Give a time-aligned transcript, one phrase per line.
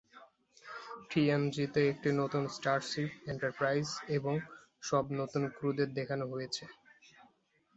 [1.09, 4.33] টিএনজি-তে একটি নতুন starship enterprise এবং
[4.83, 6.63] সব নতুন ক্রুদের দেখানো হয়েছে।